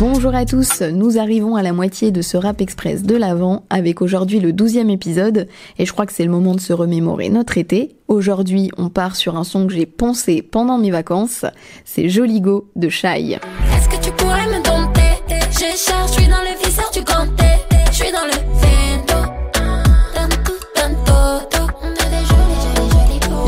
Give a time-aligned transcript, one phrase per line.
[0.00, 4.00] Bonjour à tous, nous arrivons à la moitié de ce rap express de l'avant avec
[4.00, 5.46] aujourd'hui le douzième épisode
[5.78, 7.96] et je crois que c'est le moment de se remémorer notre été.
[8.08, 11.44] Aujourd'hui on part sur un son que j'ai pensé pendant mes vacances,
[11.84, 13.38] c'est Joligo de Shai.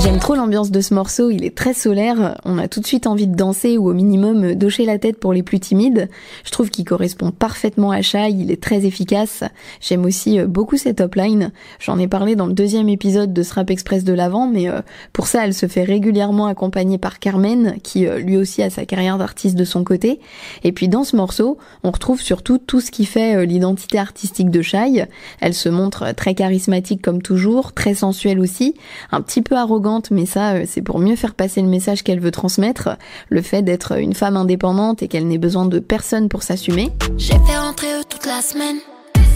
[0.02, 3.06] J'aime trop l'ambiance de ce morceau, il est très solaire, on a tout de suite
[3.06, 6.09] envie de danser ou au minimum d'hocher la tête pour les plus timides.
[6.45, 9.45] Je trouve qu'il correspond parfaitement à Shai, il est très efficace.
[9.80, 11.52] J'aime aussi euh, beaucoup cette top line.
[11.78, 14.80] J'en ai parlé dans le deuxième épisode de ce rap express de l'avant, mais euh,
[15.12, 18.84] pour ça elle se fait régulièrement accompagner par Carmen, qui euh, lui aussi a sa
[18.84, 20.19] carrière d'artiste de son côté.
[20.64, 24.62] Et puis dans ce morceau, on retrouve surtout tout ce qui fait l'identité artistique de
[24.62, 25.06] Shai.
[25.41, 28.75] Elle se montre très charismatique comme toujours, très sensuelle aussi,
[29.12, 32.20] un petit peu arrogante, mais ça euh, c'est pour mieux faire passer le message qu'elle
[32.20, 32.91] veut transmettre,
[33.28, 36.91] le fait d'être une femme indépendante et qu'elle n'ait besoin de personne pour s'assumer.
[37.16, 38.77] J'ai fait rentrer eux toute la semaine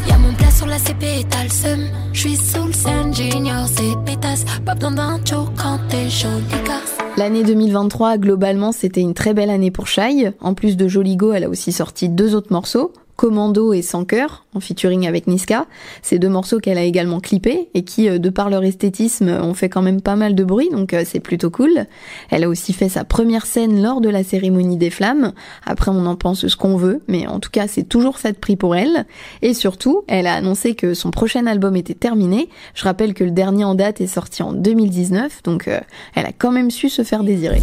[0.08, 1.80] Y'a mon plat sur la CP et t'as le seum
[2.12, 6.96] J'suis sous le scène, j'ignore ces pétasses Pas besoin d'un show quand t'es jolie casse
[7.16, 10.32] L'année 2023, globalement, c'était une très belle année pour Shai.
[10.40, 12.92] En plus de Joligo, elle a aussi sorti deux autres morceaux.
[13.16, 15.66] Commando et Sans cœur, en featuring avec Niska.
[16.02, 19.54] Ces deux morceaux qu'elle a également clippés et qui, euh, de par leur esthétisme, ont
[19.54, 21.86] fait quand même pas mal de bruit, donc euh, c'est plutôt cool.
[22.30, 25.32] Elle a aussi fait sa première scène lors de la cérémonie des flammes.
[25.64, 28.38] Après, on en pense ce qu'on veut, mais en tout cas, c'est toujours fait de
[28.38, 29.06] prix pour elle.
[29.42, 32.48] Et surtout, elle a annoncé que son prochain album était terminé.
[32.74, 35.80] Je rappelle que le dernier en date est sorti en 2019, donc euh,
[36.14, 37.60] elle a quand même su se faire désirer.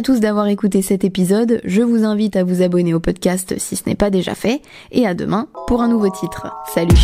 [0.00, 1.60] À tous d'avoir écouté cet épisode.
[1.62, 4.62] Je vous invite à vous abonner au podcast si ce n'est pas déjà fait.
[4.92, 6.50] Et à demain pour un nouveau titre.
[6.72, 6.96] Salut